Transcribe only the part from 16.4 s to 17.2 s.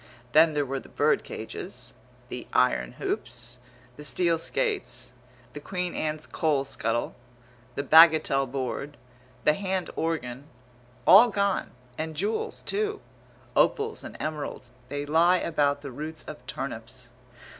turnips.